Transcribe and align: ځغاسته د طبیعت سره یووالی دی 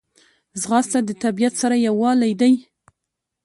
ځغاسته 0.61 0.97
د 1.03 1.09
طبیعت 1.23 1.53
سره 1.61 1.75
یووالی 1.87 2.33
دی 2.41 2.53